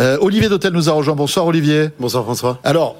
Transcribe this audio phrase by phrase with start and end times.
[0.00, 1.14] Euh, Olivier Dautel nous a rejoint.
[1.14, 1.90] Bonsoir Olivier.
[2.00, 2.58] Bonsoir François.
[2.64, 2.96] Alors,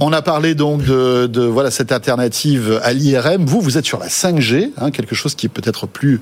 [0.00, 3.44] on a parlé donc de, voilà cette alternative à l'IRM.
[3.44, 6.20] Vous, vous êtes sur la 5G, hein, quelque chose qui est peut-être plus,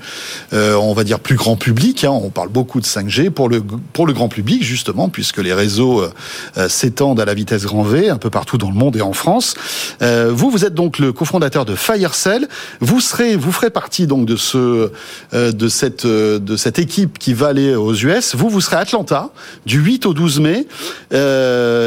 [0.52, 2.04] euh, on va dire plus grand public.
[2.04, 2.10] Hein.
[2.10, 3.62] On parle beaucoup de 5G pour le
[3.92, 8.08] pour le grand public justement, puisque les réseaux euh, s'étendent à la vitesse grand V
[8.08, 9.54] un peu partout dans le monde et en France.
[10.02, 12.48] Euh, vous, vous êtes donc le cofondateur de Firecell.
[12.80, 14.90] Vous serez, vous ferez partie donc de ce
[15.34, 18.34] euh, de cette euh, de cette équipe qui va aller aux US.
[18.34, 19.30] Vous, vous serez à Atlanta
[19.66, 20.66] du 8 au 12 mai.
[21.12, 21.81] Euh,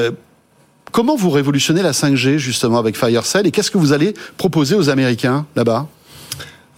[0.95, 4.87] Comment vous révolutionnez la 5G justement avec Firecell et qu'est-ce que vous allez proposer aux
[4.87, 5.87] Américains là-bas?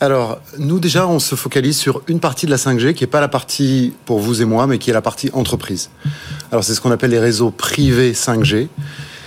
[0.01, 3.21] Alors, nous déjà, on se focalise sur une partie de la 5G qui n'est pas
[3.21, 5.91] la partie pour vous et moi, mais qui est la partie entreprise.
[6.51, 8.69] Alors, c'est ce qu'on appelle les réseaux privés 5G,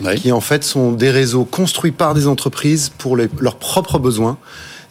[0.01, 0.15] oui.
[0.17, 4.39] qui en fait sont des réseaux construits par des entreprises pour les, leurs propres besoins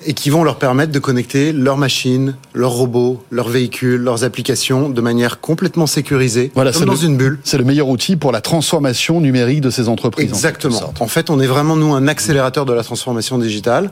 [0.05, 4.90] et qui vont leur permettre de connecter leurs machines, leurs robots, leurs véhicules, leurs applications
[4.90, 7.40] de manière complètement sécurisée, voilà, comme dans le, une bulle.
[7.44, 10.30] C'est le meilleur outil pour la transformation numérique de ces entreprises.
[10.30, 10.93] Exactement.
[10.99, 13.91] En, en, fait, on est vraiment, nous, un accélérateur de la transformation digitale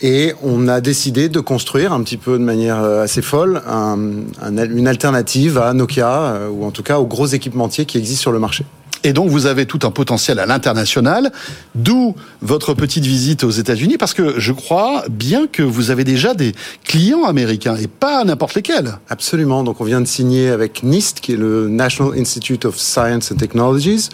[0.00, 3.98] et on a décidé de construire un petit peu de manière euh, assez folle un,
[4.40, 8.22] un, une alternative à Nokia euh, ou en tout cas aux gros équipementiers qui existent
[8.22, 8.64] sur le marché.
[9.04, 11.32] Et donc vous avez tout un potentiel à l'international,
[11.74, 16.34] d'où votre petite visite aux États-Unis, parce que je crois bien que vous avez déjà
[16.34, 16.52] des
[16.84, 18.98] clients américains et pas n'importe lesquels.
[19.08, 19.62] Absolument.
[19.62, 23.36] Donc on vient de signer avec NIST, qui est le National Institute of Science and
[23.36, 24.08] Technologies.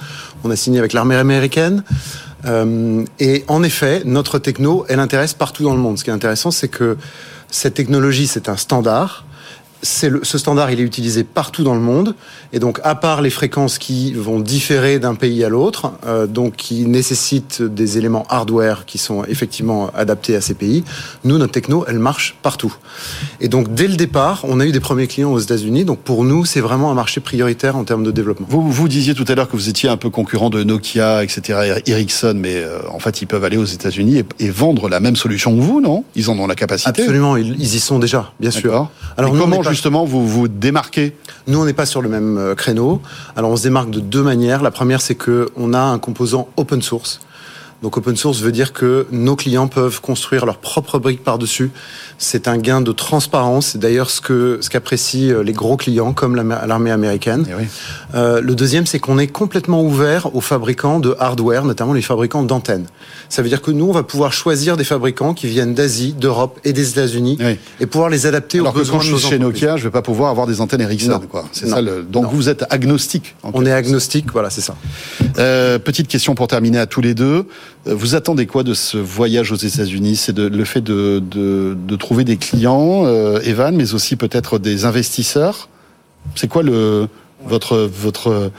[0.44, 1.82] On a signé avec l'armée américaine.
[2.46, 5.98] Euh, et en effet, notre techno, elle intéresse partout dans le monde.
[5.98, 6.96] Ce qui est intéressant, c'est que
[7.50, 9.24] cette technologie, c'est un standard
[10.02, 12.14] le, ce standard, il est utilisé partout dans le monde.
[12.52, 16.56] Et donc, à part les fréquences qui vont différer d'un pays à l'autre, euh, donc
[16.56, 20.84] qui nécessitent des éléments hardware qui sont effectivement adaptés à ces pays,
[21.24, 22.74] nous, notre techno, elle marche partout.
[23.40, 25.84] Et donc, dès le départ, on a eu des premiers clients aux États-Unis.
[25.84, 28.46] Donc, pour nous, c'est vraiment un marché prioritaire en termes de développement.
[28.48, 31.80] Vous, vous disiez tout à l'heure que vous étiez un peu concurrent de Nokia, etc.,
[31.86, 35.16] Ericsson, mais euh, en fait, ils peuvent aller aux États-Unis et, et, vendre la même
[35.16, 36.04] solution que vous, non?
[36.14, 38.90] Ils en ont la capacité Absolument, ils, ils y sont déjà, bien sûr.
[39.16, 41.14] Alors, nous, comment justement vous vous démarquez
[41.46, 43.02] Nous, on n'est pas sur le même créneau.
[43.36, 44.62] Alors, on se démarque de deux manières.
[44.62, 47.20] La première, c'est que on a un composant open source.
[47.84, 51.70] Donc open source veut dire que nos clients peuvent construire leurs propres briques par-dessus.
[52.16, 53.72] C'est un gain de transparence.
[53.72, 57.44] C'est d'ailleurs ce que ce qu'apprécient les gros clients comme l'armée américaine.
[57.46, 57.66] oui.
[58.14, 62.42] euh, le deuxième, c'est qu'on est complètement ouvert aux fabricants de hardware, notamment les fabricants
[62.42, 62.86] d'antennes.
[63.28, 66.58] Ça veut dire que nous, on va pouvoir choisir des fabricants qui viennent d'Asie, d'Europe
[66.64, 67.58] et des États-Unis oui.
[67.80, 69.76] et pouvoir les adapter Alors aux besoins que quand de nos je suis chez Nokia,
[69.76, 71.20] je vais pas pouvoir avoir des antennes Ericsson.
[71.52, 71.82] C'est ça.
[71.82, 72.02] Le...
[72.02, 72.30] Donc non.
[72.30, 73.36] vous êtes agnostique.
[73.42, 74.74] On est agnostique, voilà, c'est ça.
[75.38, 77.46] Euh, petite question pour terminer à tous les deux.
[77.86, 80.16] Vous attendez quoi de ce voyage aux États-Unis?
[80.16, 84.86] C'est le fait de, de, de, trouver des clients, euh, Evan, mais aussi peut-être des
[84.86, 85.68] investisseurs?
[86.34, 87.08] C'est quoi le
[87.46, 88.50] votre votre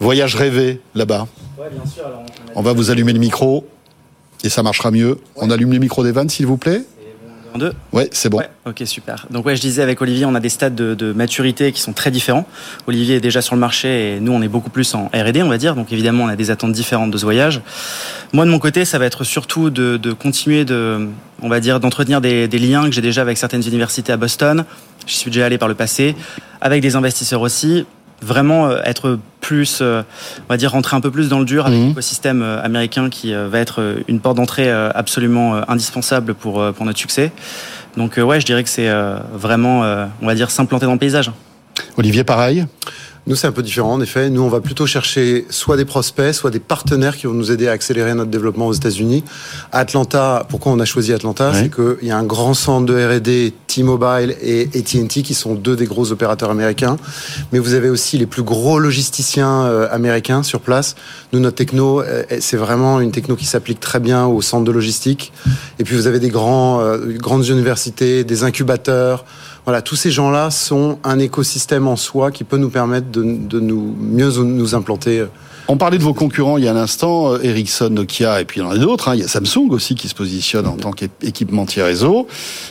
[0.00, 1.26] voyage rêvé là-bas?
[1.58, 1.64] Ouais,
[2.54, 3.66] on, on va vous allumer le micro
[4.44, 5.12] et ça marchera mieux.
[5.12, 5.18] Ouais.
[5.36, 6.82] On allume le micro d'Evan, s'il vous plaît.
[7.54, 8.38] En deux Ouais, c'est bon.
[8.38, 9.26] Ouais, ok, super.
[9.30, 11.92] Donc ouais, je disais avec Olivier, on a des stades de, de, maturité qui sont
[11.92, 12.48] très différents.
[12.88, 15.48] Olivier est déjà sur le marché et nous, on est beaucoup plus en R&D, on
[15.48, 15.76] va dire.
[15.76, 17.60] Donc évidemment, on a des attentes différentes de ce voyage.
[18.32, 21.08] Moi, de mon côté, ça va être surtout de, de continuer de,
[21.42, 24.64] on va dire, d'entretenir des, des, liens que j'ai déjà avec certaines universités à Boston.
[25.06, 26.16] J'y suis déjà allé par le passé,
[26.60, 27.86] avec des investisseurs aussi
[28.24, 30.04] vraiment être plus, on
[30.48, 31.88] va dire, rentrer un peu plus dans le dur avec mmh.
[31.88, 37.30] l'écosystème américain qui va être une porte d'entrée absolument indispensable pour, pour notre succès.
[37.96, 38.90] Donc ouais, je dirais que c'est
[39.32, 39.82] vraiment,
[40.22, 41.30] on va dire, s'implanter dans le paysage.
[41.96, 42.66] Olivier, pareil?
[43.26, 44.28] Nous, c'est un peu différent, en effet.
[44.28, 47.68] Nous, on va plutôt chercher soit des prospects, soit des partenaires qui vont nous aider
[47.68, 49.24] à accélérer notre développement aux États-Unis.
[49.72, 51.50] Atlanta, pourquoi on a choisi Atlanta?
[51.54, 51.58] Oui.
[51.62, 55.74] C'est qu'il y a un grand centre de R&D, T-Mobile et AT&T, qui sont deux
[55.74, 56.98] des gros opérateurs américains.
[57.50, 60.94] Mais vous avez aussi les plus gros logisticiens euh, américains sur place.
[61.32, 64.72] Nous, notre techno, euh, c'est vraiment une techno qui s'applique très bien au centre de
[64.72, 65.32] logistique.
[65.78, 69.24] Et puis, vous avez des grands, euh, grandes universités, des incubateurs.
[69.64, 73.60] Voilà, tous ces gens-là sont un écosystème en soi qui peut nous permettre de, de
[73.60, 75.24] nous mieux nous implanter.
[75.68, 78.64] On parlait de vos concurrents il y a un instant, Ericsson, Nokia, et puis il
[78.64, 79.08] y en a d'autres.
[79.08, 79.14] Hein.
[79.14, 82.26] Il y a Samsung aussi qui se positionne en tant qu'équipementier réseau,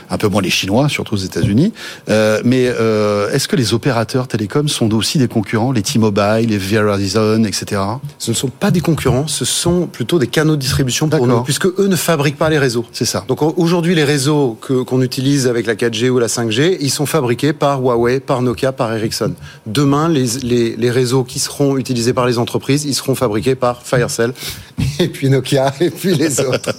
[0.10, 1.74] un peu moins les Chinois, surtout aux États-Unis.
[2.10, 6.57] Euh, mais euh, est-ce que les opérateurs télécoms sont aussi des concurrents, les T-Mobile, les
[6.57, 7.81] Verizon, etc.
[8.19, 11.42] Ce ne sont pas des concurrents, ce sont plutôt des canaux de distribution pour nous,
[11.42, 12.86] puisque eux ne fabriquent pas les réseaux.
[12.92, 13.25] C'est ça.
[13.28, 17.06] Donc aujourd'hui, les réseaux que qu'on utilise avec la 4G ou la 5G, ils sont
[17.06, 19.34] fabriqués par Huawei, par Nokia, par Ericsson.
[19.66, 23.81] Demain, les, les, les réseaux qui seront utilisés par les entreprises, ils seront fabriqués par
[23.83, 24.33] Firecell,
[25.00, 26.74] et puis Nokia, et puis les autres.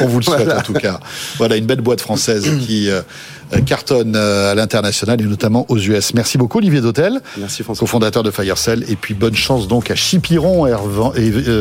[0.00, 0.58] On vous le souhaite voilà.
[0.58, 1.00] en tout cas.
[1.38, 3.02] Voilà une belle boîte française qui euh,
[3.58, 6.14] cartonne à l'international et notamment aux US.
[6.14, 7.80] Merci beaucoup Olivier Dautel, Merci François.
[7.80, 10.72] cofondateur de Firecell et puis bonne chance donc à Chipiron et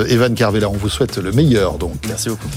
[0.09, 0.69] Evan Carvela.
[0.69, 1.95] On vous souhaite le meilleur donc.
[2.07, 2.47] Merci beaucoup.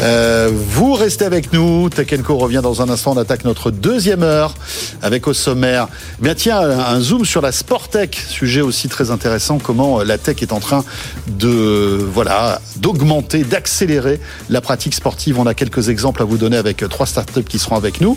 [0.00, 1.90] Euh, vous restez avec nous.
[1.90, 3.12] Tech revient dans un instant.
[3.12, 4.54] On attaque notre deuxième heure
[5.02, 5.88] avec au sommaire.
[6.20, 9.58] Eh bien tiens, un zoom sur la sport tech, sujet aussi très intéressant.
[9.58, 10.84] Comment la tech est en train
[11.26, 15.38] de voilà d'augmenter, d'accélérer la pratique sportive.
[15.38, 18.16] On a quelques exemples à vous donner avec trois startups qui seront avec nous.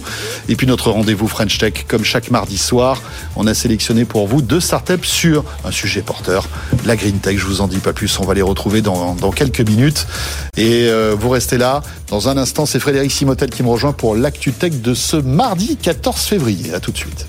[0.49, 3.01] Et puis notre rendez-vous French Tech, comme chaque mardi soir,
[3.35, 6.47] on a sélectionné pour vous deux startups sur un sujet porteur,
[6.85, 7.35] la green tech.
[7.39, 8.19] Je vous en dis pas plus.
[8.19, 10.05] On va les retrouver dans, quelques minutes.
[10.57, 11.81] Et euh, vous restez là.
[12.09, 15.77] Dans un instant, c'est Frédéric Simotel qui me rejoint pour l'actu tech de ce mardi
[15.77, 16.75] 14 février.
[16.75, 17.25] À tout de suite.